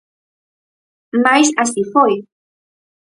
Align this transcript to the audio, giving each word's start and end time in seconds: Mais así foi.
Mais 1.23 1.47
así 1.63 1.81
foi. 1.93 2.13